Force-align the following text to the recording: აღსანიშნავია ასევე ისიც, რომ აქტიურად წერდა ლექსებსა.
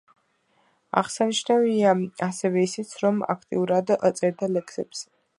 აღსანიშნავია 1.01 1.91
ასევე 2.27 2.63
ისიც, 2.67 2.93
რომ 3.03 3.19
აქტიურად 3.33 3.93
წერდა 4.21 4.49
ლექსებსა. 4.55 5.07